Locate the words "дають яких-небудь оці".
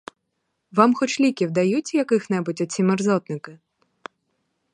1.51-2.83